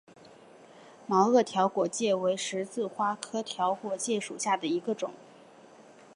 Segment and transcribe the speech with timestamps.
[1.05, 5.13] 毛萼条果芥为十字花科条果芥属下的一个种。